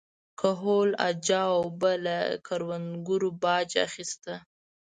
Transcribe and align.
کهول 0.39 0.89
اجاو 1.09 1.59
به 1.79 1.91
له 2.05 2.17
کروندګرو 2.47 3.29
باج 3.43 3.69
اخیسته 3.87 4.33